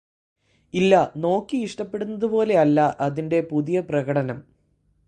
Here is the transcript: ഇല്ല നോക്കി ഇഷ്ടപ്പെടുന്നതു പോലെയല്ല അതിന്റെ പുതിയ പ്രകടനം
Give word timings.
ഇല്ല 0.73 0.93
നോക്കി 1.15 1.57
ഇഷ്ടപ്പെടുന്നതു 1.57 2.25
പോലെയല്ല 2.25 2.79
അതിന്റെ 2.99 3.41
പുതിയ 3.51 3.79
പ്രകടനം 3.81 4.39